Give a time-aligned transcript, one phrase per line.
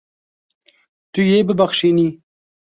[1.13, 2.09] Tu yê bibexşînî.